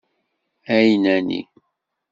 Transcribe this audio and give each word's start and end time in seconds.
ɛinani. 0.75 1.39